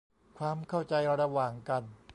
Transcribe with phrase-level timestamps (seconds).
[0.37, 1.83] ความเข้าใจระหว่างกัน